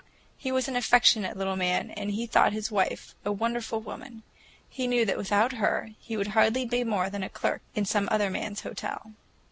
[0.35, 4.23] He was an affectionate little man, and he thought his wife a wonderful woman;
[4.67, 8.09] he knew that without her he would hardly be more than a clerk in some
[8.11, 9.11] other man's hotel.